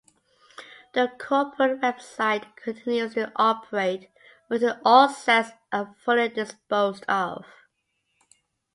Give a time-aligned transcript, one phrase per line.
[0.95, 4.09] The corporate website continues to operate
[4.49, 7.45] until all assets are fully disposed of.